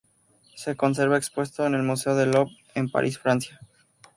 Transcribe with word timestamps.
Se 0.55 0.75
conserva 0.75 1.15
expuesto 1.15 1.67
en 1.67 1.75
el 1.75 1.83
Museo 1.83 2.15
del 2.15 2.31
Louvre 2.31 2.57
en 2.73 2.89
París, 2.89 3.19
Francia. 3.19 3.59